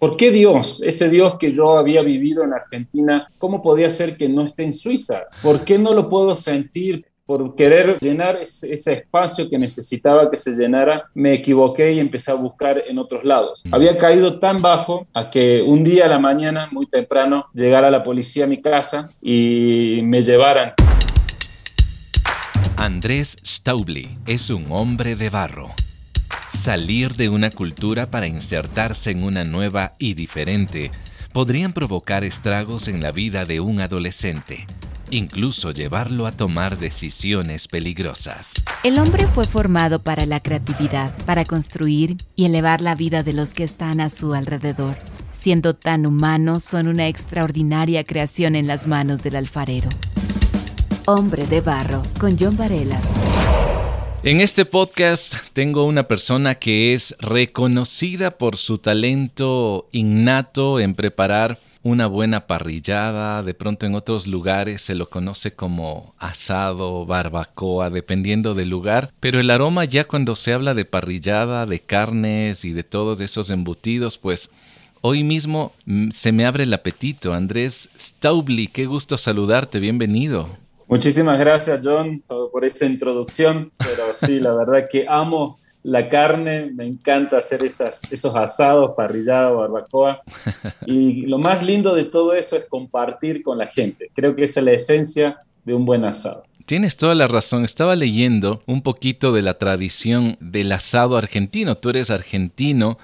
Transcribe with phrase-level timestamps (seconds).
[0.00, 4.30] ¿Por qué Dios, ese Dios que yo había vivido en Argentina, cómo podía ser que
[4.30, 5.24] no esté en Suiza?
[5.42, 7.04] ¿Por qué no lo puedo sentir?
[7.26, 12.34] Por querer llenar ese, espacio que necesitaba que se llenara, me equivoqué y empecé a
[12.34, 13.60] buscar en otros lados.
[13.66, 13.74] Mm.
[13.74, 18.02] Había caído tan bajo a que un día a la mañana, muy temprano, llegara la
[18.02, 20.72] policía a mi casa y me llevaran.
[22.78, 25.74] Andrés Staubli es un hombre de barro
[26.50, 30.90] salir de una cultura para insertarse en una nueva y diferente
[31.32, 34.66] podrían provocar estragos en la vida de un adolescente,
[35.10, 38.62] incluso llevarlo a tomar decisiones peligrosas.
[38.82, 43.54] El hombre fue formado para la creatividad, para construir y elevar la vida de los
[43.54, 44.96] que están a su alrededor.
[45.30, 49.88] Siendo tan humanos, son una extraordinaria creación en las manos del alfarero.
[51.06, 53.00] Hombre de Barro, con John Varela.
[54.22, 61.58] En este podcast tengo una persona que es reconocida por su talento innato en preparar
[61.82, 68.52] una buena parrillada, de pronto en otros lugares se lo conoce como asado, barbacoa, dependiendo
[68.54, 72.84] del lugar, pero el aroma ya cuando se habla de parrillada, de carnes y de
[72.84, 74.50] todos esos embutidos, pues
[75.00, 77.32] hoy mismo mm, se me abre el apetito.
[77.32, 80.50] Andrés Staubli, qué gusto saludarte, bienvenido.
[80.90, 83.70] Muchísimas gracias, John, por esa introducción.
[83.78, 89.50] Pero sí, la verdad que amo la carne, me encanta hacer esas, esos asados, parrillada,
[89.50, 90.20] barbacoa.
[90.86, 94.10] Y lo más lindo de todo eso es compartir con la gente.
[94.14, 96.42] Creo que esa es la esencia de un buen asado.
[96.66, 97.64] Tienes toda la razón.
[97.64, 101.76] Estaba leyendo un poquito de la tradición del asado argentino.
[101.76, 102.98] Tú eres argentino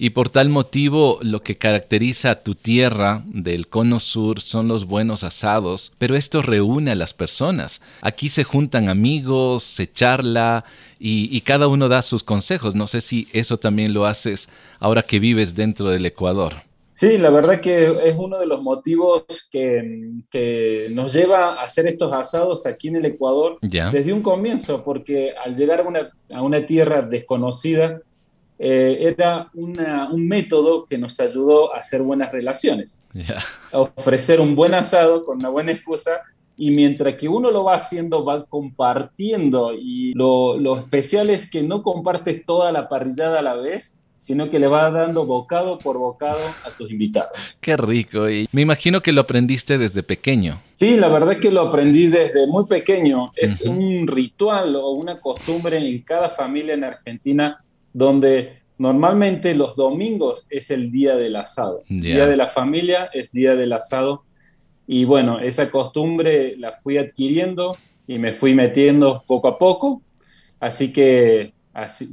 [0.00, 4.84] y por tal motivo lo que caracteriza a tu tierra del cono sur son los
[4.84, 7.82] buenos asados, pero esto reúne a las personas.
[8.00, 10.64] Aquí se juntan amigos, se charla
[11.00, 12.76] y, cada uno da sus consejos.
[12.76, 16.54] No sé si eso también lo haces ahora que vives dentro del Ecuador.
[16.92, 22.12] Sí, la verdad que es uno de los motivos que, nos lleva a hacer estos
[22.12, 25.84] asados aquí en el Ecuador desde un comienzo, porque al llegar
[26.32, 28.00] a una tierra desconocida,
[28.58, 33.04] eh, era un método que nos ayudó a hacer buenas relaciones,
[33.72, 36.22] a ofrecer un buen asado con una buena excusa
[36.56, 41.62] y mientras que uno lo va haciendo, va compartiendo y lo, lo, especial es que
[41.62, 45.96] no compartes toda la parrillada a la vez, sino que le vas dando bocado por
[45.98, 47.58] bocado a tus invitados.
[47.62, 50.60] Qué rico, y me imagino que lo aprendiste desde pequeño.
[50.74, 53.30] Sí, la verdad es que lo aprendí desde muy pequeño.
[53.36, 57.64] Es un ritual o una costumbre en cada familia en Argentina
[57.98, 61.82] donde normalmente los domingos es el día del asado.
[61.88, 64.22] Día de la familia es día del asado.
[64.86, 67.76] Y bueno, esa costumbre la fui adquiriendo
[68.06, 70.00] y me fui metiendo poco a poco.
[70.60, 71.52] Así que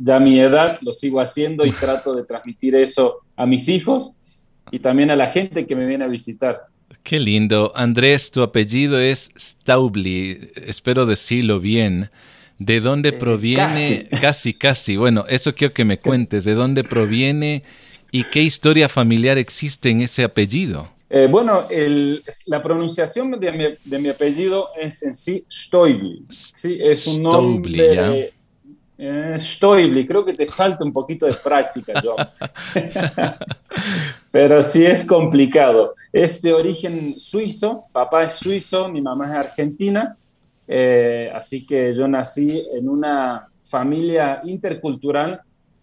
[0.01, 4.15] ya a mi edad lo sigo haciendo y trato de transmitir eso a mis hijos
[4.71, 6.63] y también a la gente que me viene a visitar.
[7.03, 7.71] Qué lindo.
[7.75, 10.49] Andrés, tu apellido es Staubli.
[10.65, 12.09] Espero decirlo bien.
[12.57, 14.07] ¿De dónde eh, proviene?
[14.21, 14.53] Casi.
[14.53, 16.45] casi, Bueno, eso quiero que me cuentes.
[16.45, 17.63] ¿De dónde proviene
[18.11, 20.89] y qué historia familiar existe en ese apellido?
[21.09, 21.67] Eh, bueno,
[22.47, 26.25] la pronunciación de mi, apellido es en sí Stoibli.
[26.29, 28.33] Sí, es un nombre.
[28.97, 32.27] Eh, Stoibli, creo que te falta un poquito de práctica, John.
[34.31, 35.93] Pero sí es complicado.
[36.11, 40.17] Es de origen suizo, papá es suizo, mi mamá es argentina.
[40.67, 45.41] Eh, así que yo nací en una familia intercultural,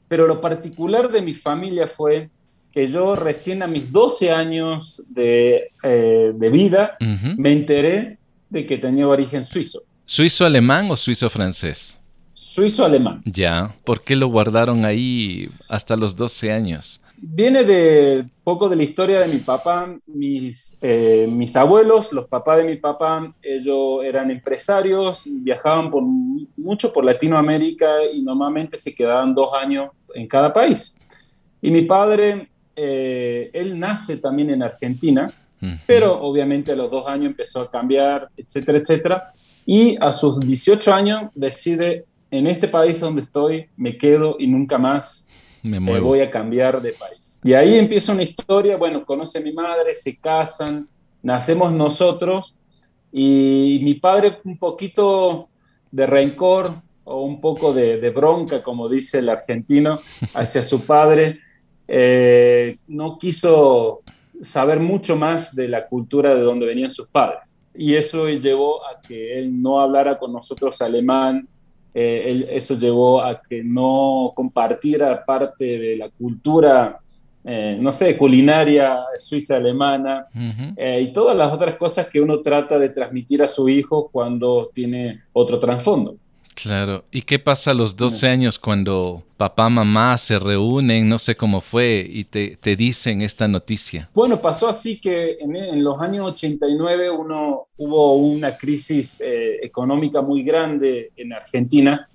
[0.09, 2.31] pero lo particular de mi familia fue
[2.73, 6.97] que yo recién a mis 12 años de, eh, vida
[7.37, 9.83] me enteré de que tenía origen suizo.
[10.07, 11.99] ¿Suizo-alemán o suizo-francés?
[12.35, 13.23] Suizo-alemán.
[13.25, 17.02] Ya, ¿por qué lo guardaron ahí hasta los 12 años?
[17.25, 22.57] Viene de poco de la historia de mi papá, mis, eh, mis abuelos, los papás
[22.57, 29.37] de mi papá, ellos eran empresarios, viajaban por, mucho por Latinoamérica y normalmente se quedaban
[29.37, 31.01] dos años en cada país.
[31.61, 35.33] Y mi padre, eh, él nace también en Argentina,
[35.87, 39.29] pero obviamente a los dos años empezó a cambiar, etcétera, etcétera.
[39.65, 44.77] Y a sus 18 años decide, en este país donde estoy, me quedo y nunca
[44.77, 45.29] más
[45.63, 47.41] me, voy a cambiar de país.
[47.45, 50.89] Y ahí empieza una historia, bueno, conoce a mi madre, se casan,
[51.23, 52.57] nacemos nosotros
[53.13, 55.49] y mi padre un poquito
[55.91, 56.75] de rencor
[57.05, 60.01] o un poco de, bronca, como dice el argentino,
[60.35, 61.41] hacia su padre,
[61.87, 64.03] eh, no quiso
[64.41, 67.59] saber mucho más de la cultura de donde venían sus padres.
[67.75, 71.49] Y eso llevó a que él no hablara con nosotros alemán,
[71.95, 76.99] eh, eso llevó a que no compartiera parte de la cultura
[77.45, 80.27] eh, no sé, culinaria suiza-alemana
[80.77, 84.71] eh, y todas las otras cosas que uno trata de transmitir a su hijo cuando
[84.73, 86.17] tiene otro trasfondo.
[86.55, 87.05] Claro.
[87.11, 91.61] ¿Y qué pasa a los 12 años cuando papá, mamá se reúnen, no sé cómo
[91.61, 94.11] fue, y te, te dicen esta noticia?
[94.15, 100.43] Bueno, pasó así que en, los años 89 uno, hubo una crisis eh, económica muy
[100.43, 102.07] grande en Argentina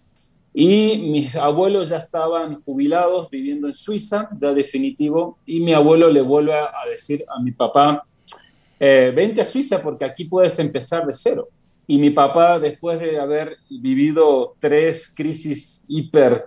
[0.53, 6.21] y mis abuelos ya estaban jubilados viviendo en Suiza, ya definitivo, y mi abuelo le
[6.21, 8.03] vuelve a decir a mi papá,
[8.79, 11.49] eh, vente a Suiza porque aquí puedes empezar de cero.
[11.87, 16.45] Y mi papá, después de haber vivido tres crisis hiper,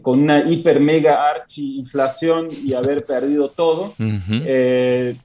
[0.00, 5.16] con una hiper mega archi inflación y haber perdido todo, eh,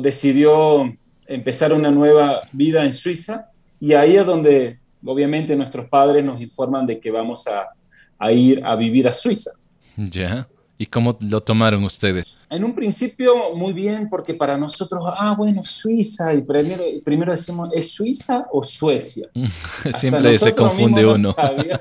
[0.00, 0.94] decidió
[1.26, 3.50] empezar una nueva vida en Suiza.
[3.80, 7.70] Y ahí es donde, obviamente, nuestros padres nos informan de que vamos a,
[8.18, 9.50] a ir a vivir a Suiza.
[9.96, 10.46] Ya.
[10.80, 12.38] ¿Y cómo lo tomaron ustedes?
[12.48, 17.68] En un principio muy bien, porque para nosotros, ah, bueno, Suiza, y primero, primero decimos,
[17.74, 19.28] ¿es Suiza o Suecia?
[19.98, 21.34] Siempre se confunde uno.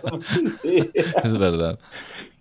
[0.46, 0.92] sí.
[0.94, 1.80] Es verdad.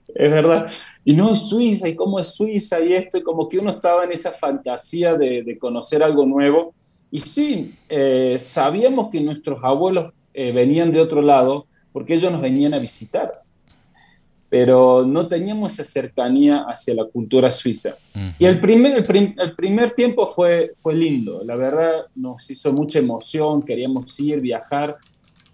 [0.09, 0.69] Es verdad.
[1.05, 4.03] Y no es Suiza, y cómo es Suiza, y esto, y como que uno estaba
[4.03, 6.73] en esa fantasía de, conocer algo nuevo.
[7.13, 12.41] Y sí, eh, sabíamos que nuestros abuelos eh, venían de otro lado, porque ellos nos
[12.41, 13.38] venían a visitar
[14.51, 17.97] pero no teníamos esa cercanía hacia la cultura suiza.
[18.39, 19.07] Y el primer,
[19.39, 24.97] el, primer tiempo fue, fue lindo, la verdad nos hizo mucha emoción, queríamos ir, viajar,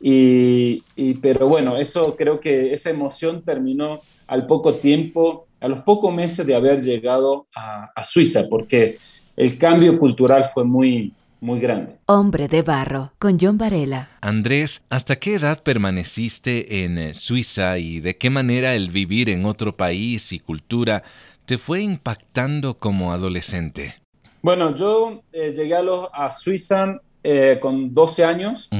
[0.00, 0.82] y,
[1.20, 6.46] pero bueno, eso creo que esa emoción terminó al poco tiempo, a los pocos meses
[6.46, 8.98] de haber llegado a, a Suiza, porque
[9.36, 11.12] el cambio cultural fue muy,
[11.44, 11.98] muy grande.
[12.06, 14.08] Hombre de Barro, con John Varela.
[14.22, 19.44] Andrés, ¿hasta qué edad permaneciste en eh, Suiza y de qué manera el vivir en
[19.44, 21.02] otro país y cultura
[21.44, 23.94] te fue impactando como adolescente?
[24.40, 25.82] Bueno, yo eh, llegué a,
[26.14, 28.70] a Suiza eh, con 12 años.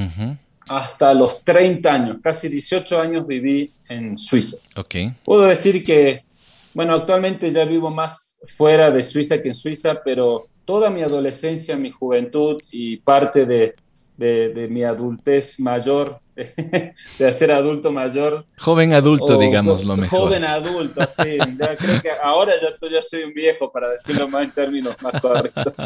[0.67, 4.67] Hasta los 30 años, casi 18 años viví en Suiza.
[4.75, 5.13] Okay.
[5.23, 6.23] Puedo decir que,
[6.73, 11.77] bueno, actualmente ya vivo más fuera de Suiza que en Suiza, pero toda mi adolescencia,
[11.77, 13.75] mi juventud y parte de,
[14.17, 18.45] de, mi adultez mayor, de ser adulto mayor.
[18.57, 20.19] Joven adulto, digamos lo mejor.
[20.21, 21.37] Joven adulto, sí.
[21.55, 25.21] Ya creo que ahora ya, ya soy un viejo, para decirlo más en términos más
[25.21, 25.73] correctos.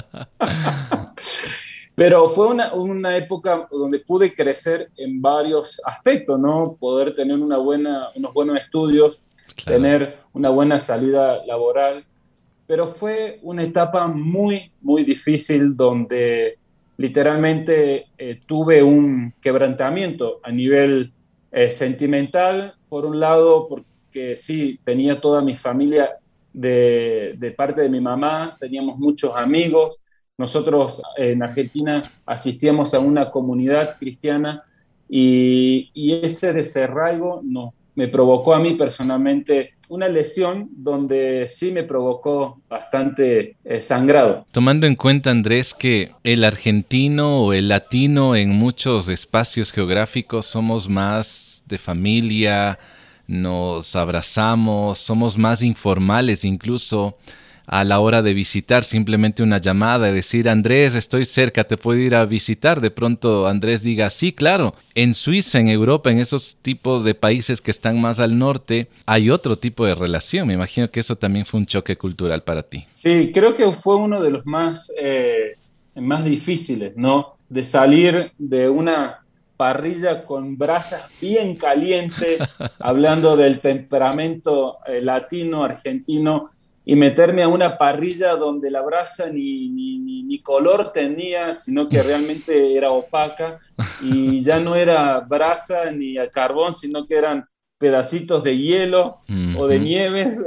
[1.96, 6.78] Pero fue una, una, época donde pude crecer en varios aspectos, ¿no?
[6.80, 9.22] Poder tener una buena, unos buenos estudios,
[9.66, 12.06] tener una buena salida laboral,
[12.69, 16.60] pero fue una etapa muy, muy difícil donde
[16.98, 21.12] literalmente eh, tuve un quebrantamiento a nivel
[21.51, 26.12] eh, sentimental, por un lado, porque sí, tenía toda mi familia
[26.54, 30.00] de, de, parte de mi mamá, teníamos muchos amigos,
[30.38, 34.63] nosotros en Argentina asistíamos a una comunidad cristiana
[35.10, 41.84] y, y ese desarraigo no, me provocó a mí personalmente una lesión donde sí me
[41.84, 44.48] provocó bastante eh, sangrado.
[44.54, 50.88] Tomando en cuenta, Andrés, que el argentino o el latino en muchos espacios geográficos somos
[50.88, 52.80] más de familia,
[53.28, 57.18] nos abrazamos, somos más informales incluso
[57.71, 61.99] a la hora de visitar, simplemente una llamada y decir, Andrés, estoy cerca, te puedo
[61.99, 62.81] ir a visitar.
[62.81, 64.73] De pronto Andrés diga, sí, claro.
[64.95, 69.30] En Suiza, en Europa, en esos tipos de países que están más al norte, hay
[69.30, 70.47] otro tipo de relación.
[70.47, 72.88] Me imagino que eso también fue un choque cultural para ti.
[72.92, 75.56] Sí, creo que fue uno de los más, eh,
[75.94, 77.33] más difíciles, ¿no?
[77.49, 79.19] De salir de una
[79.57, 82.40] parrilla con brasas bien caliente,
[82.80, 86.45] hablando del temperamento eh, latino, argentino,
[86.86, 92.02] y meterme a una parrilla donde la brasa ni, ni, ni, color tenía, sino que
[92.02, 93.59] realmente era opaca
[94.02, 97.45] y ya no era brasa ni a carbón, sino que eran
[97.78, 99.18] pedacitos de hielo
[99.57, 100.42] o de nieves.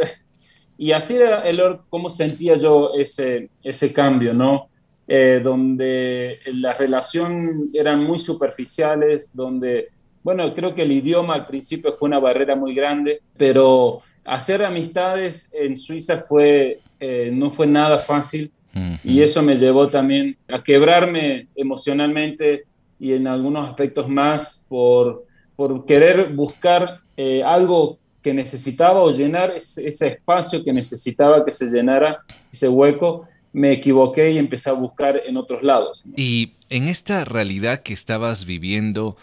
[0.78, 4.68] Y así era el, cómo sentía yo ese, ese cambio, ¿no?
[5.06, 9.90] Eh, donde la relación eran muy superficiales, donde,
[10.24, 15.52] bueno, creo que el idioma al principio fue una barrera muy grande, pero hacer amistades
[15.54, 18.52] en Suiza fue, eh, no fue nada fácil
[19.04, 22.64] y eso me llevó también a quebrarme emocionalmente
[22.98, 25.26] y en algunos aspectos más por,
[25.56, 31.66] por querer buscar eh, algo que necesitaba o llenar ese, espacio que necesitaba que se
[31.66, 36.04] llenara ese hueco, me equivoqué y empecé a buscar en otros lados.
[36.16, 39.16] Y en esta realidad que estabas viviendo,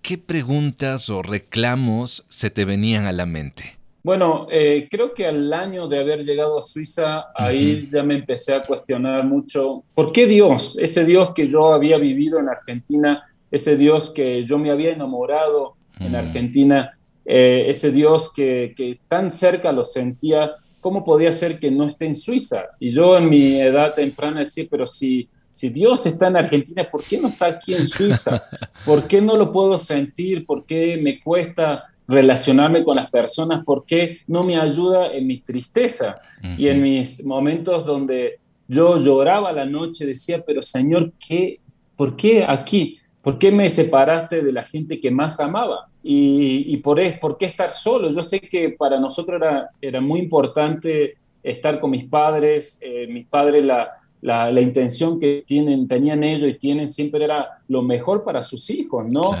[0.00, 3.79] ¿qué preguntas o reclamos se te venían a la mente?
[4.02, 8.54] Bueno, eh, creo que al año de haber llegado a Suiza, ahí ya me empecé
[8.54, 10.78] a cuestionar mucho, ¿por qué Dios?
[10.78, 15.74] Ese Dios que yo había vivido en Argentina, ese Dios que yo me había enamorado
[15.98, 16.92] en Argentina,
[17.26, 22.06] eh, ese Dios que, que, tan cerca lo sentía, ¿cómo podía ser que no esté
[22.06, 22.68] en Suiza?
[22.78, 27.04] Y yo en mi edad temprana decía, pero si, si Dios está en Argentina, ¿por
[27.04, 28.42] qué no está aquí en Suiza?
[28.86, 30.46] ¿Por qué no lo puedo sentir?
[30.46, 33.64] ¿Por qué me cuesta relacionarme con las personas?
[33.64, 36.20] ¿Por qué no me ayuda en mi tristeza
[36.58, 40.04] y en mis momentos donde yo lloraba la noche?
[40.04, 41.60] Decía, pero Señor, ¿qué,
[41.96, 42.98] ¿por qué aquí?
[43.22, 45.88] ¿Por qué me separaste de la gente que más amaba?
[46.02, 48.10] Y, por, por, qué estar solo?
[48.10, 52.78] Yo sé que para nosotros era, era muy importante estar con mis padres.
[52.80, 53.90] Eh, mis padres, la,
[54.22, 58.70] la, la, intención que tienen, tenían ellos y tienen siempre era lo mejor para sus
[58.70, 59.32] hijos, ¿no?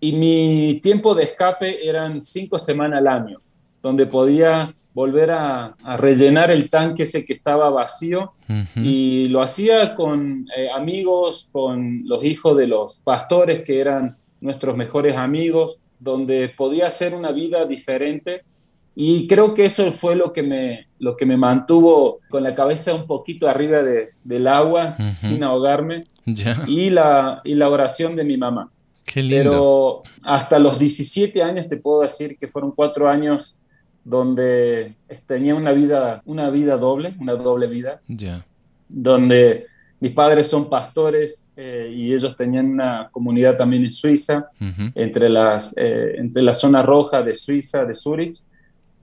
[0.00, 3.40] Y mi tiempo de escape eran cinco semanas al año,
[3.82, 8.32] donde podía volver a, rellenar el tanque ese que estaba vacío
[8.74, 15.16] y lo hacía con amigos, con los hijos de los pastores que eran nuestros mejores
[15.16, 18.42] amigos, donde podía hacer una vida diferente.
[18.94, 22.94] Y creo que eso fue lo que me, lo que me mantuvo con la cabeza
[22.94, 26.06] un poquito arriba de, del agua, sin ahogarme,
[26.66, 28.70] y, la, y la oración de mi mamá.
[29.18, 29.50] Qué lindo.
[29.50, 33.58] Pero hasta los 17 años te puedo decir que fueron cuatro años
[34.04, 34.94] donde
[35.26, 38.44] tenía una vida, una vida doble, una doble vida, ya
[38.88, 39.66] donde
[40.00, 44.50] mis padres son pastores eh, y ellos tenían una comunidad también en Suiza,
[44.94, 48.38] entre, las, eh, entre la zona roja de Suiza, de Zurich.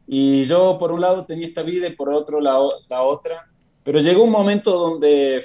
[0.07, 2.57] Y yo por un lado tenía esta vida y por otro la,
[2.89, 3.45] la otra.
[3.83, 5.43] Pero llegó un momento donde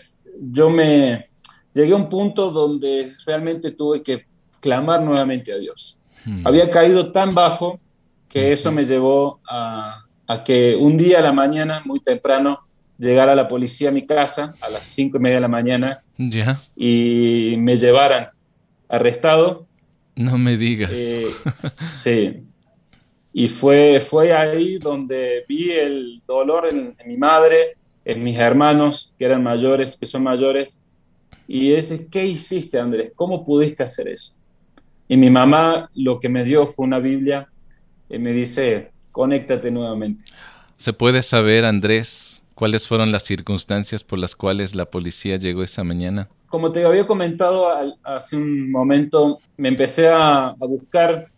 [0.53, 1.29] yo me...
[1.73, 4.25] Llegué a un punto donde realmente tuve que
[4.61, 5.99] clamar nuevamente a Dios.
[6.25, 6.47] Hmm.
[6.47, 7.81] Había caído tan bajo
[8.29, 12.61] que eso me llevó a, a que un día a la mañana, muy temprano,
[13.01, 16.03] llegara la policía a mi casa a las cinco y media de la mañana
[16.77, 18.29] y me llevaran
[18.89, 19.67] arrestado.
[20.15, 20.91] No me digas.
[20.95, 21.27] Eh,
[21.93, 22.43] sí.
[23.33, 29.25] Y fue, fue ahí donde vi el dolor en, mi madre, en mis hermanos, que
[29.25, 30.83] eran mayores, que son mayores.
[31.49, 33.13] Y es, ¿qué hiciste, Andrés?
[33.15, 34.35] ¿Cómo pudiste hacer eso?
[35.11, 37.49] Y mi mamá lo que me dio fue una Biblia
[38.09, 40.25] y me dice, conéctate nuevamente.
[40.77, 45.83] ¿Se puede saber, Andrés, ¿Cuáles fueron las circunstancias por las cuales la policía llegó esa
[45.83, 46.29] mañana?
[46.47, 47.69] Como te había comentado
[48.03, 51.29] hace un momento, me empecé a, buscar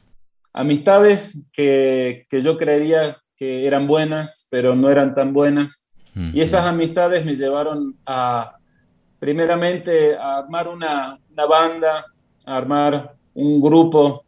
[0.53, 5.87] amistades que, que, yo creería que eran buenas, pero no eran tan buenas.
[6.35, 8.57] Y esas amistades me llevaron a,
[9.21, 12.05] primeramente, a armar una, una banda,
[12.45, 14.25] a armar un grupo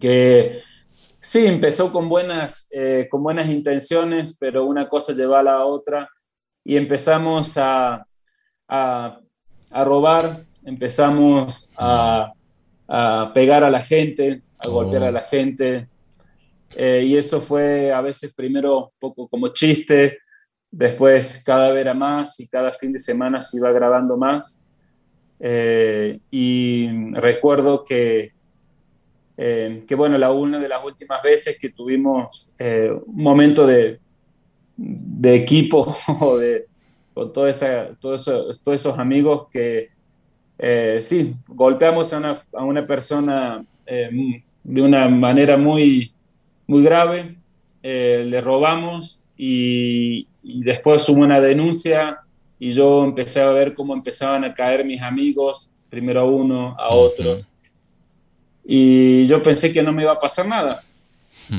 [0.00, 0.62] que
[1.28, 6.08] Sí, empezó con buenas, eh, con buenas intenciones, pero una cosa lleva a la otra
[6.62, 8.06] y empezamos a,
[8.68, 9.20] a,
[9.84, 12.32] robar, empezamos a,
[12.86, 15.10] a, pegar a la gente, a golpear a oh.
[15.10, 15.88] la gente.
[16.76, 20.18] Eh, y eso fue a veces primero poco como chiste,
[20.70, 24.62] después cada vez era más y cada fin de semana se iba grabando más.
[25.38, 28.32] Eh, y recuerdo que
[29.38, 34.00] eh, que bueno, la una de las últimas veces que tuvimos eh, un momento de,
[34.76, 36.66] de equipo o de,
[37.12, 39.90] con toda esa, todos, esos, todos esos amigos que
[40.58, 46.12] eh, sí, golpeamos a una, a una persona eh, de una manera muy,
[46.66, 47.36] muy grave,
[47.82, 52.20] eh, le robamos y, después hubo una denuncia
[52.58, 56.88] y yo empecé a ver cómo empezaban a caer mis amigos, primero a uno, a
[56.88, 57.48] otros.
[58.64, 60.82] Y yo pensé que no me iba a pasar nada,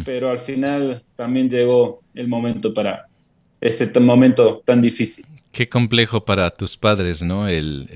[0.04, 3.08] pero al final también llegó el momento para
[3.62, 5.26] ese momento tan difícil.
[5.52, 7.48] Qué complejo para tus padres, ¿no?
[7.48, 7.88] El,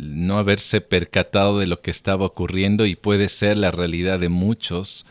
[0.00, 5.06] no haberse percatado de lo que estaba ocurriendo y puede ser la realidad de muchos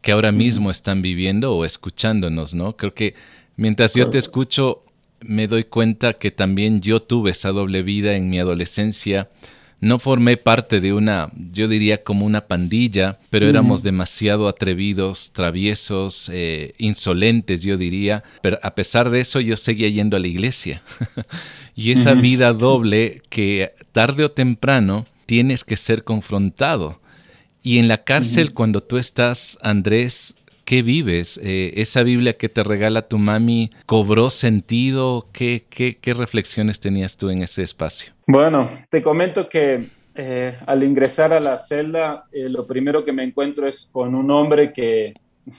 [0.00, 2.76] que ahora mismo están viviendo o escuchándonos, ¿no?
[2.76, 3.14] Creo que
[3.56, 4.82] mientras yo te escucho,
[5.24, 9.28] me doy cuenta que también yo tuve esa doble vida en mi adolescencia
[9.82, 16.30] no formé parte de una, yo diría como una pandilla, pero éramos demasiado atrevidos, traviesos,
[16.32, 18.22] eh, insolentes, yo diría.
[18.42, 20.84] Pero a pesar de eso, yo seguía yendo a la iglesia.
[21.74, 27.00] y esa vida doble que tarde o temprano tienes que ser confrontado.
[27.64, 30.36] Y en la cárcel, cuando tú estás, Andrés,
[30.72, 31.38] ¿Qué vives?
[31.44, 35.28] Eh, ¿Esa Biblia que te regala tu mami cobró sentido?
[35.30, 38.14] ¿Qué, qué, reflexiones tenías tú en ese espacio?
[38.26, 43.22] Bueno, te comento que eh, al ingresar a la celda, eh, lo primero que me
[43.22, 45.12] encuentro es con un hombre que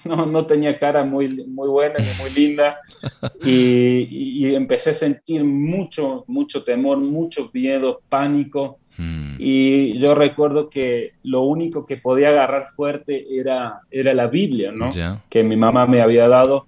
[0.04, 2.80] no, no tenía cara muy, muy buena ni muy linda
[3.46, 8.80] y, y, empecé a sentir mucho, mucho temor, mucho miedo, pánico.
[8.98, 9.36] Mm.
[9.40, 14.90] Y yo recuerdo que lo único que podía agarrar fuerte era, era la Biblia, ¿no?
[15.30, 16.68] Que mi mamá me había dado.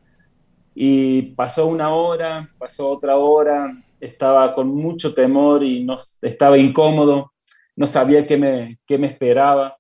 [0.74, 7.32] Y pasó una hora, pasó otra hora, estaba con mucho temor y no, estaba incómodo,
[7.76, 9.78] no sabía qué me, qué me esperaba.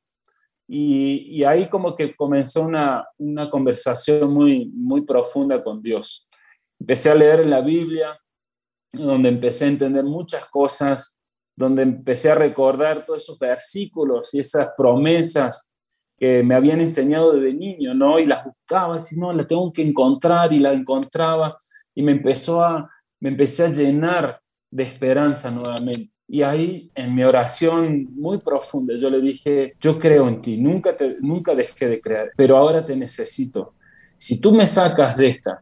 [0.68, 6.28] Y, y, ahí como que comenzó una, una conversación muy, muy profunda con Dios.
[6.80, 8.20] Empecé a leer en la Biblia,
[8.92, 11.20] donde empecé a entender muchas cosas
[11.56, 15.72] donde empecé a recordar todos esos versículos y esas promesas
[16.18, 18.20] que me habían enseñado desde niño, ¿no?
[18.20, 21.58] Y las buscaba, así, no, la tengo que encontrar y la encontraba
[21.94, 22.90] y me empezó a,
[23.20, 26.14] me empecé a llenar de esperanza nuevamente.
[26.28, 30.96] Y ahí en mi oración muy profunda yo le dije, yo creo en ti, nunca,
[30.98, 33.76] te, nunca dejé de creer, pero ahora te necesito.
[34.18, 35.62] Si tú me sacas de esta,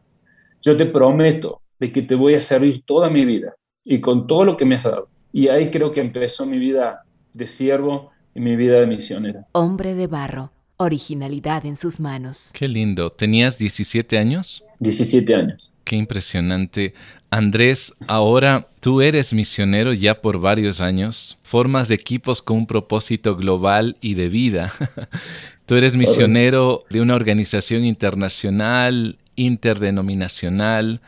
[0.62, 3.54] yo te prometo de que te voy a servir toda mi vida
[3.84, 7.04] y con todo lo que me has dado y ahí creo que empezó mi vida
[7.32, 9.44] de siervo y mi vida de misionero.
[9.50, 12.50] Hombre de barro, originalidad en sus manos.
[12.52, 13.10] Qué lindo.
[13.10, 14.62] ¿Tenías 17 años?
[14.78, 15.72] 17 años.
[15.82, 16.94] Qué impresionante.
[17.30, 23.96] Andrés, ahora tú eres misionero ya por varios años, formas equipos con un propósito global
[24.00, 24.72] y de vida.
[25.66, 31.00] tú eres misionero de una organización internacional, interdenominacional,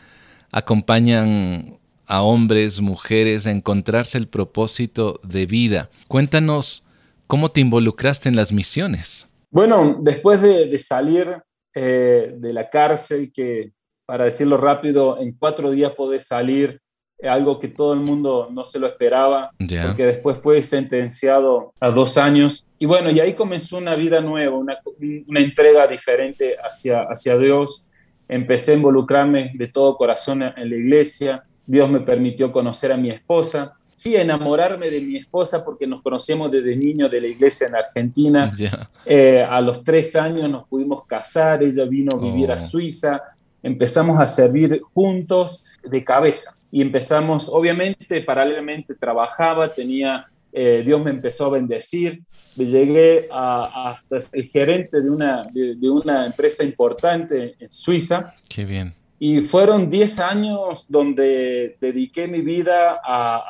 [0.51, 5.90] acompañan a hombres, mujeres, a encontrarse el propósito de vida.
[6.09, 6.85] Cuéntanos
[7.27, 9.29] cómo te involucraste en las misiones.
[9.51, 11.42] Bueno, después de, salir
[11.75, 13.73] eh, de la cárcel, que
[14.05, 16.81] para decirlo rápido, en cuatro días podés salir,
[17.19, 21.90] eh, algo que todo el mundo no se lo esperaba, porque después fue sentenciado a
[21.90, 22.69] dos años.
[22.79, 24.79] Y bueno, y ahí comenzó una vida nueva, una,
[25.27, 27.88] una entrega diferente hacia, hacia Dios.
[28.29, 33.11] Empecé a involucrarme de todo corazón en la iglesia, Dios me permitió conocer a mi
[33.11, 37.74] esposa, sí, enamorarme de mi esposa porque nos conocemos desde niños de la iglesia en
[37.74, 38.52] Argentina.
[39.09, 42.59] Eh, a los tres años nos pudimos casar, ella vino a vivir a oh.
[42.59, 43.22] Suiza,
[43.62, 51.11] empezamos a servir juntos de cabeza y empezamos, obviamente, paralelamente trabajaba, tenía, eh, Dios me
[51.11, 52.20] empezó a bendecir,
[52.57, 58.33] me llegué a, hasta el gerente de una, de, de una empresa importante en Suiza.
[58.48, 63.44] Qué bien y fueron 10 años donde dediqué mi vida a,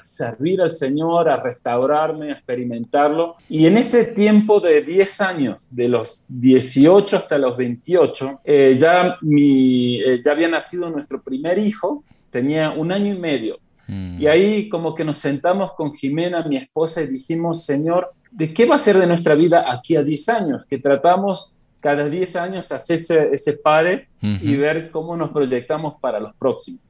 [0.00, 3.34] servir al Señor, a restaurarme, a experimentarlo.
[3.46, 9.18] Y en ese tiempo de 10 años, de los 18 hasta los 28, eh, ya,
[9.20, 13.58] mi, eh, ya había nacido nuestro primer hijo, tenía un año y medio.
[13.86, 14.22] Mm.
[14.22, 18.64] Y ahí como que nos sentamos con Jimena, mi esposa, y dijimos, Señor, ¿de qué
[18.64, 20.64] va a ser de nuestra vida aquí a 10 años?
[20.64, 26.20] Que tratamos cada 10 años hacer ese, ese padre y ver cómo nos proyectamos para
[26.20, 26.80] los próximos.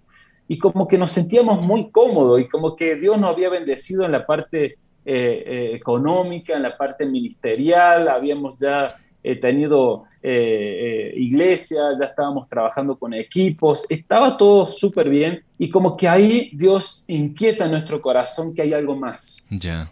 [0.47, 4.13] Y como que nos sentíamos muy cómodos y como que Dios nos había bendecido en
[4.13, 4.75] la parte eh,
[5.07, 13.13] eh, económica, en la parte ministerial, habíamos ya eh, tenido iglesia, ya estábamos trabajando con
[13.13, 18.63] equipos, estaba todo súper bien y como que ahí Dios inquieta en nuestro corazón que
[18.63, 19.45] hay algo más.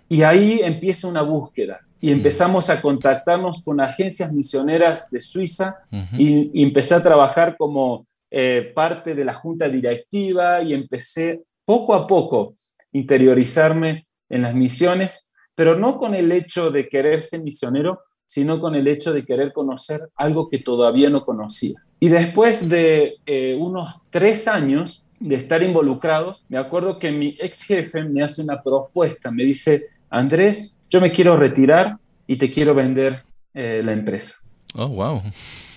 [0.09, 5.77] Y ahí empieza una búsqueda y empezamos a contactarnos con agencias misioneras de Suiza
[6.17, 12.07] y, empecé a trabajar como eh, parte de la junta directiva y empecé poco a
[12.07, 12.55] poco
[12.93, 18.75] interiorizarme en las misiones, pero no con el hecho de querer ser misionero, sino con
[18.75, 21.79] el hecho de querer conocer algo que todavía no conocía.
[21.99, 27.63] Y después de eh, unos tres años de estar involucrados, me acuerdo que mi ex
[27.63, 32.75] jefe me hace una propuesta, me dice, Andrés, yo me quiero retirar y te quiero
[32.75, 33.23] vender
[33.55, 34.39] eh, la empresa.
[34.75, 35.23] Oh, wow.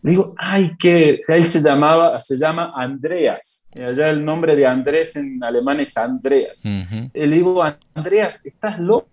[0.02, 3.68] Le digo, ay, que él se llamaba, se llama Andreas.
[3.74, 6.64] Y allá el nombre de Andrés en alemán es Andreas.
[6.66, 9.08] Le digo, Andreas, estás loco.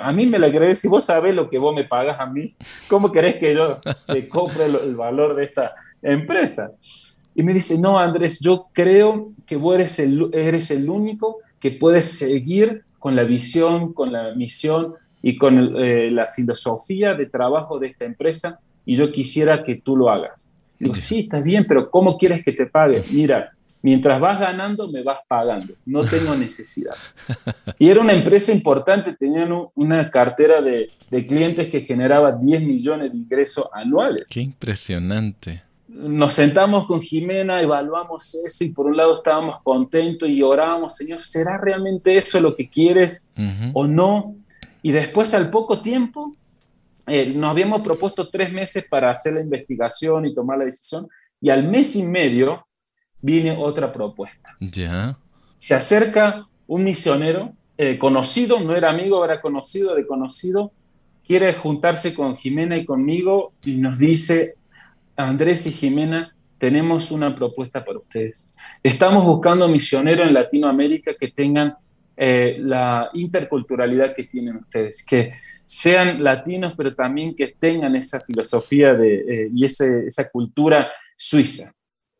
[0.00, 2.48] A mí me la crees, si vos sabés lo que vos me pagas a mí,
[2.88, 6.70] ¿cómo querés que yo te compre el, valor de esta empresa?
[7.38, 11.70] Y me dice, no, Andrés, yo creo que vos eres el, eres el único que
[11.70, 17.78] puedes seguir con la visión, con la misión y con eh, la filosofía de trabajo
[17.78, 20.52] de esta empresa y yo quisiera que tú lo hagas.
[20.80, 23.04] Digo, sí, está bien, pero ¿cómo quieres que te pague?
[23.12, 23.52] Mira,
[23.84, 26.96] mientras vas ganando, me vas pagando, no tengo necesidad.
[27.78, 30.90] Y era una empresa importante, tenían una cartera de,
[31.28, 34.24] clientes que generaba 10 millones de ingresos anuales.
[34.28, 40.42] Qué impresionante nos sentamos con Jimena, evaluamos eso y por un lado estábamos contentos y
[40.42, 43.34] orábamos, Señor, ¿será realmente eso lo que quieres
[43.72, 44.36] o no?
[44.82, 46.36] Y después al poco tiempo
[47.06, 51.08] eh, nos habíamos propuesto tres meses para hacer la investigación y tomar la decisión,
[51.40, 52.66] y al mes y medio
[53.20, 54.56] viene otra propuesta.
[54.60, 55.18] Ya.
[55.56, 60.72] Se acerca un misionero eh, conocido, no era amigo, era conocido de conocido,
[61.26, 64.56] quiere juntarse con Jimena y conmigo y nos dice,
[65.18, 68.56] Andrés y Jimena, tenemos una propuesta para ustedes.
[68.84, 71.76] Estamos buscando misioneros en Latinoamérica que tengan
[72.16, 75.24] eh, la interculturalidad que tienen ustedes, que
[75.66, 81.72] sean latinos, pero también que tengan esa filosofía de, eh, y esa cultura suiza.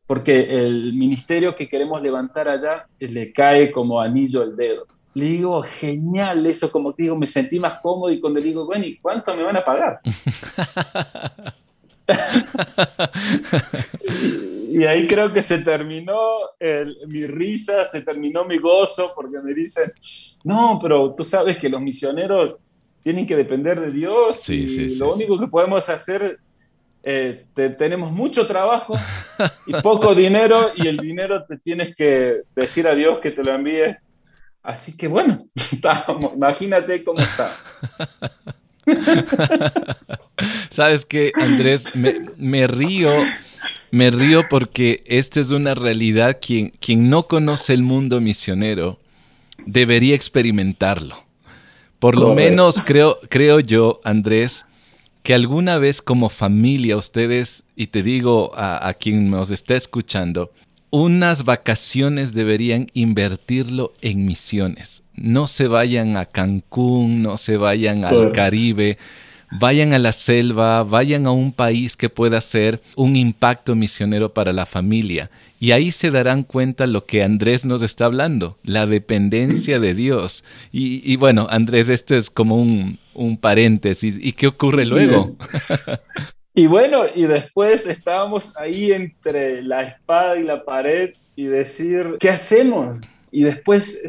[0.05, 4.85] Porque el ministerio que queremos levantar allá eh, le cae como anillo al dedo.
[5.15, 8.85] Le digo, genial eso, como digo, me sentí más cómodo y cuando le digo, bueno,
[8.85, 10.01] ¿y cuánto me van a pagar?
[14.71, 16.19] y, ahí creo que se terminó
[17.07, 19.93] mi risa, se terminó mi gozo, porque me dicen,
[20.45, 22.57] no, pero tú sabes que los misioneros
[23.03, 26.39] tienen que depender de Dios y lo único que podemos hacer,
[27.03, 28.95] eh, tenemos mucho trabajo
[29.67, 33.55] y poco dinero y el dinero te tienes que decir a Dios que te lo
[33.55, 33.97] envíe.
[34.63, 35.37] Así que bueno,
[36.35, 37.57] imagínate cómo está.
[40.71, 41.85] ¿Sabes qué, Andrés?
[42.37, 43.11] Me, río,
[43.93, 46.39] me río porque esta es una realidad.
[46.41, 48.99] Quien, quien no conoce el mundo misionero
[49.67, 51.17] debería experimentarlo.
[51.99, 54.67] Por lo menos creo, creo yo, Andrés,
[55.23, 60.53] que alguna vez como familia ustedes, y te digo a, quien nos está escuchando,
[60.91, 65.03] unas vacaciones deberían invertirlo en misiones.
[65.15, 68.99] No se vayan a Cancún, no se vayan al Caribe,
[69.51, 74.53] vayan a la selva, vayan a un país que pueda ser un impacto misionero para
[74.53, 75.31] la familia.
[75.61, 80.45] Y ahí se darán cuenta lo que Andrés nos está hablando, la dependencia de Dios.
[80.71, 84.19] Y, bueno, Andrés, esto es como un, paréntesis.
[84.23, 85.37] ¿Y qué ocurre luego?
[86.59, 92.31] y bueno, y después estábamos ahí entre la espada y la pared y decir, ¿qué
[92.31, 93.01] hacemos?
[93.31, 94.03] Y después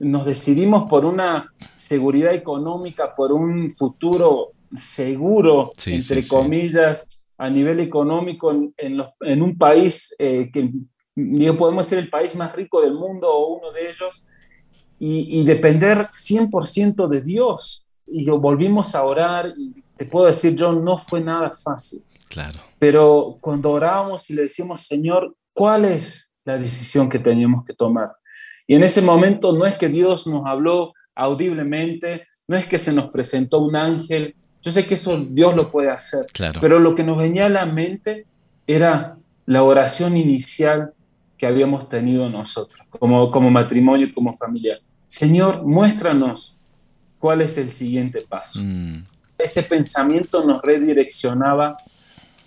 [0.00, 8.50] nos decidimos por una seguridad económica, por un futuro seguro, entre comillas a nivel económico
[8.76, 10.72] en, un país eh, que
[11.52, 14.26] podemos ser el país más rico del mundo o uno de ellos
[14.98, 17.83] y, depender 100% de Dios.
[18.06, 22.02] Y volvimos a orar y te puedo decir, John, no fue nada fácil.
[22.28, 22.60] Claro.
[22.78, 28.12] Pero cuando orábamos y le decíamos, Señor, ¿cuál es la decisión que teníamos que tomar?
[28.66, 32.92] Y en ese momento no es que Dios nos habló audiblemente, no es que se
[32.92, 36.26] nos presentó un ángel, yo sé que eso Dios lo puede hacer,
[36.60, 38.26] pero lo que nos venía a la mente
[38.66, 40.92] era la oración inicial
[41.36, 44.78] que habíamos tenido nosotros, como, como matrimonio y como familia.
[45.06, 46.58] Señor, muéstranos
[47.24, 48.60] cuál es el siguiente paso.
[48.62, 49.02] Mm.
[49.38, 51.78] Ese pensamiento nos redireccionaba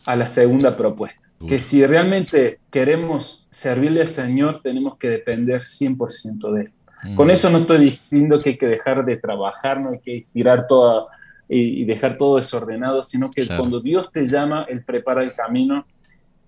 [0.06, 6.52] a la segunda propuesta, que si realmente queremos servirle al Señor, tenemos que depender 100%
[6.52, 6.72] de Él.
[7.02, 7.16] Mm.
[7.16, 10.68] Con eso no estoy diciendo que hay que dejar de trabajar, no hay que tirar
[10.68, 11.08] toda
[11.50, 15.88] y, dejar todo desordenado, sino que cuando Dios te llama, Él prepara el camino.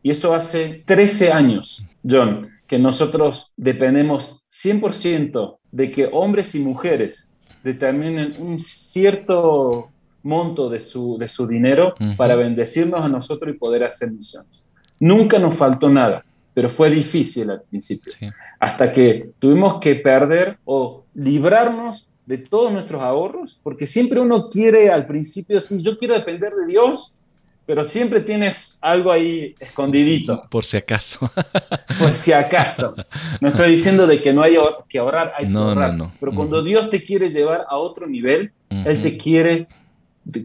[0.04, 7.29] Y eso hace 13 años, John, que nosotros dependemos 100% de que hombres y mujeres
[7.64, 9.90] determinen un cierto
[10.24, 14.68] monto de su, de su dinero para bendecirnos a nosotros y poder hacer misiones.
[15.00, 18.14] Nunca nos faltó nada, pero fue difícil al principio.
[18.60, 24.90] hasta que tuvimos que perder o librarnos de todos nuestros ahorros, porque siempre uno quiere
[24.90, 27.19] al principio, sí, yo quiero depender de Dios,
[27.70, 30.42] pero siempre tienes algo ahí escondidito.
[30.50, 31.32] Por si acaso.
[32.00, 32.96] Por si acaso.
[33.42, 34.56] No estoy diciendo de que no hay
[34.88, 35.92] que ahorrar, hay no, que ahorrar.
[35.92, 36.14] No, no.
[36.20, 39.68] Pero cuando Dios te quiere llevar a otro nivel, Él te quiere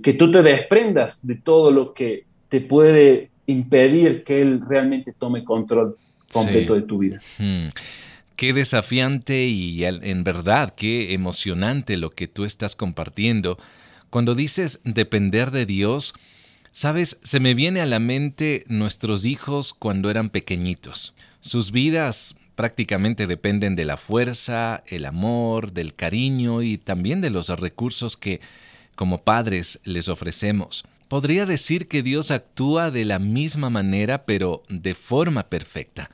[0.02, 5.44] que tú te desprendas de todo lo que te puede impedir que Él realmente tome
[5.44, 5.94] control
[6.30, 7.22] completo de tu vida.
[8.36, 13.56] Qué desafiante y en verdad qué emocionante lo que tú estás compartiendo.
[14.10, 16.12] Cuando dices depender de Dios,
[16.76, 21.14] Sabes, se me viene a la mente nuestros hijos cuando eran pequeñitos.
[21.38, 27.48] Sus vidas prácticamente dependen de la fuerza, el amor, del cariño y también de los
[27.48, 28.40] recursos que
[28.96, 30.84] como padres les ofrecemos.
[31.06, 36.10] Podría decir que Dios actúa de la misma manera pero de forma perfecta.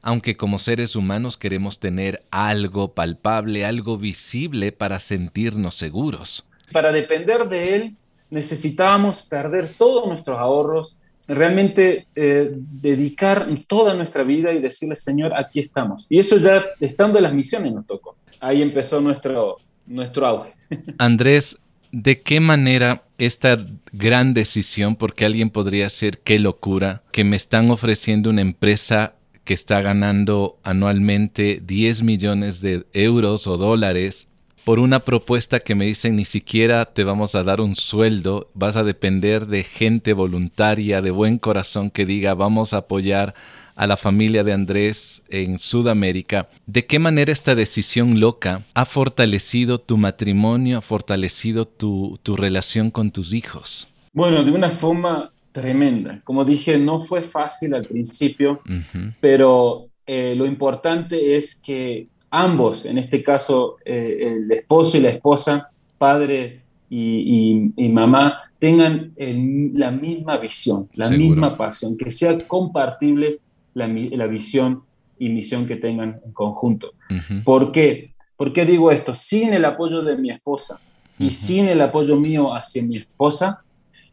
[0.00, 6.48] Aunque como seres humanos queremos tener algo palpable, algo visible para sentirnos seguros.
[6.72, 7.96] Para depender de Él
[8.32, 15.60] necesitábamos perder todos nuestros ahorros, realmente eh, dedicar toda nuestra vida y decirle, Señor, aquí
[15.60, 16.06] estamos.
[16.08, 18.16] Y eso ya estando en las misiones nos tocó.
[18.40, 20.52] Ahí empezó nuestro, nuestro auge.
[20.98, 21.58] Andrés,
[21.92, 23.58] ¿de qué manera esta
[23.92, 29.14] gran decisión, porque alguien podría decir, qué locura, que me están ofreciendo una empresa
[29.44, 34.28] que está ganando anualmente 10 millones de euros o dólares
[34.64, 38.76] por una propuesta que me dicen ni siquiera te vamos a dar un sueldo, vas
[38.76, 43.34] a depender de gente voluntaria, de buen corazón que diga vamos a apoyar
[43.74, 46.48] a la familia de Andrés en Sudamérica.
[46.66, 53.10] ¿De qué manera esta decisión loca ha fortalecido tu matrimonio, ha fortalecido tu, relación con
[53.10, 53.88] tus hijos?
[54.12, 56.20] Bueno, de una forma tremenda.
[56.24, 58.60] Como dije, no fue fácil al principio,
[59.20, 65.10] pero eh, lo importante es que ambos, en este caso eh, el esposo y la
[65.10, 73.38] esposa, padre y, mamá, tengan la misma visión, la misma pasión, que sea compartible
[73.74, 73.86] la,
[74.26, 74.82] visión
[75.18, 76.92] y misión que tengan en conjunto.
[77.44, 78.10] ¿Por qué?
[78.36, 79.14] ¿Por qué digo esto?
[79.14, 80.80] Sin el apoyo de mi esposa
[81.18, 83.62] y sin el apoyo mío hacia mi esposa,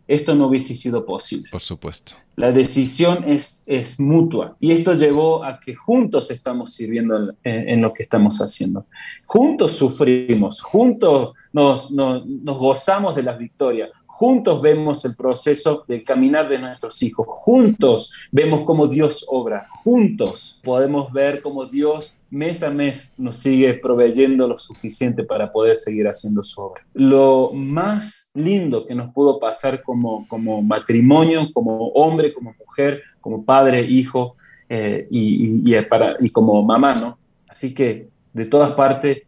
[0.09, 1.49] esto no hubiese sido posible.
[1.51, 2.13] Por supuesto.
[2.35, 7.93] La decisión es, es mutua y esto llevó a que juntos estamos sirviendo en, lo
[7.93, 8.87] que estamos haciendo.
[9.25, 16.03] Juntos sufrimos, juntos nos, nos, nos gozamos de las victorias, Juntos vemos el proceso de
[16.03, 17.25] caminar de nuestros hijos.
[17.29, 19.69] Juntos vemos cómo Dios obra.
[19.69, 25.77] Juntos podemos ver cómo Dios mes a mes nos sigue proveyendo lo suficiente para poder
[25.77, 26.85] seguir haciendo su obra.
[26.95, 33.45] Lo más lindo que nos pudo pasar como, como matrimonio, como hombre, como mujer, como
[33.45, 34.35] padre, hijo
[34.67, 37.17] eh, y, para, y como mamá, ¿no?
[37.47, 39.19] Así que de todas partes,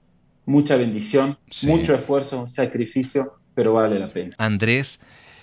[0.46, 4.36] mucha bendición, mucho esfuerzo, sacrificio pero vale la pena.
[4.38, 5.00] Andrés,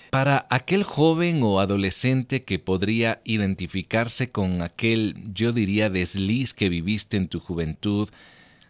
[0.09, 7.17] para aquel joven o adolescente que podría identificarse con aquel, yo diría, desliz que viviste
[7.17, 8.09] en tu juventud,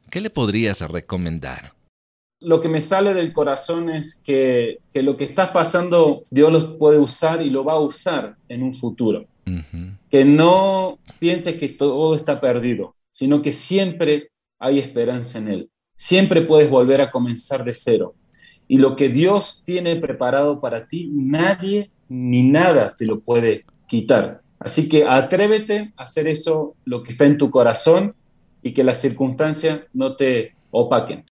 [0.10, 1.74] ¿qué le podrías recomendar?
[2.42, 6.98] Lo que me sale del corazón es que, lo que estás pasando Dios lo puede
[6.98, 9.26] usar y lo va a usar en un futuro.
[10.12, 15.70] Que no pienses que todo está perdido, sino que siempre hay esperanza en Él.
[15.96, 18.14] Siempre puedes volver a comenzar de cero
[18.70, 24.44] y lo que Dios tiene preparado para ti, nadie ni nada te lo puede quitar.
[24.60, 28.14] Así que atrévete a hacer eso, lo que está en tu corazón,
[28.62, 31.26] y que las circunstancias no te opaquen.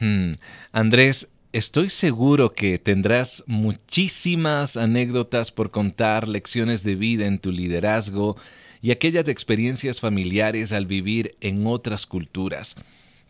[0.00, 0.32] Hmm.
[0.72, 8.36] Andrés, estoy seguro que tendrás muchísimas anécdotas por contar, lecciones de vida en tu liderazgo
[8.82, 12.74] y aquellas experiencias familiares al vivir en otras culturas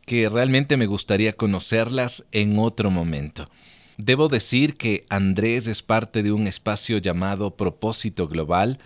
[0.07, 3.51] que realmente me gustaría conocerlas en otro momento.
[3.99, 8.79] Debo decir que Andrés es parte de un espacio llamado Propósito Global.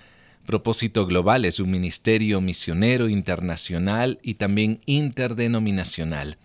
[0.46, 6.38] Propósito Global es un ministerio misionero internacional y también interdenominacional.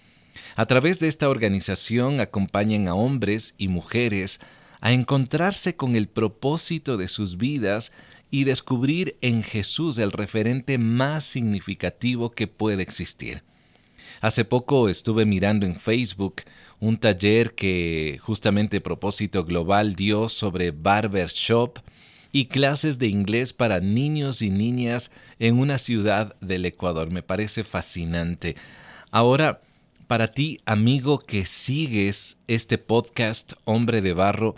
[0.58, 4.42] A través de esta organización acompañan a hombres y mujeres
[4.82, 7.94] a encontrarse con el propósito de sus vidas
[8.30, 13.44] y descubrir en Jesús el referente más significativo que puede existir.
[14.26, 16.38] Hace poco estuve mirando en Facebook
[16.80, 21.78] un taller que justamente Propósito Global dio sobre barbershop
[22.32, 27.12] y clases de inglés para niños y niñas en una ciudad del Ecuador.
[27.12, 28.56] Me parece fascinante.
[29.12, 29.62] Ahora,
[30.08, 34.56] para ti, amigo que sigues este podcast Hombre de Barro,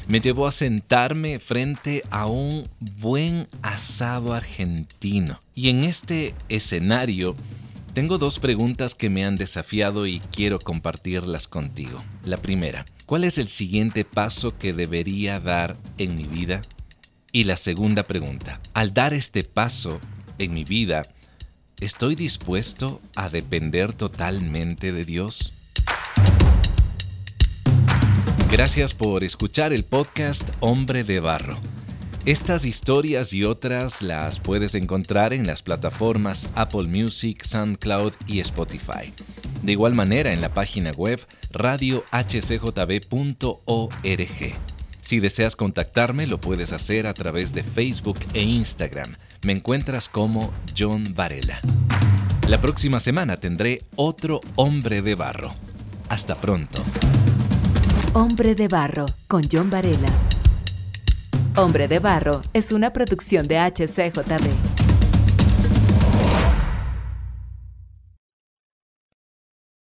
[0.07, 5.39] me llevó a sentarme frente a un buen asado argentino.
[5.53, 7.35] Y en este escenario
[7.93, 12.03] tengo dos preguntas que me han desafiado y quiero compartirlas contigo.
[12.23, 16.63] La primera, ¿cuál es el siguiente paso que debería dar en mi vida?
[17.31, 19.99] Y la segunda pregunta, al dar este paso
[20.39, 21.05] en mi vida,
[21.81, 25.51] ¿Estoy dispuesto a depender totalmente de Dios?
[28.49, 31.57] Gracias por escuchar el podcast Hombre de Barro.
[32.25, 39.13] Estas historias y otras las puedes encontrar en las plataformas Apple Music, SoundCloud y Spotify.
[39.61, 41.19] De igual manera en la página web
[41.51, 41.99] radiohcjb.org.
[45.01, 50.51] Si deseas contactarme lo puedes hacer a través de Facebook e Instagram me encuentras como
[50.77, 51.59] John Varela.
[52.49, 55.53] La próxima semana tendré otro hombre de barro.
[56.09, 56.83] Hasta pronto.
[58.13, 60.09] Hombre de barro con John Varela.
[61.55, 64.84] Hombre de barro es una producción de HCJB.